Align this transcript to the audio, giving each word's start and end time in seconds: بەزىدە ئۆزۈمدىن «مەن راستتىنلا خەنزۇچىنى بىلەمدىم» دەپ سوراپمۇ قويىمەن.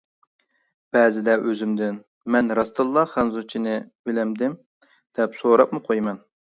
بەزىدە 0.97 1.35
ئۆزۈمدىن 1.43 2.01
«مەن 2.37 2.51
راستتىنلا 2.61 3.05
خەنزۇچىنى 3.15 3.79
بىلەمدىم» 4.09 4.61
دەپ 5.21 5.41
سوراپمۇ 5.45 5.89
قويىمەن. 5.91 6.25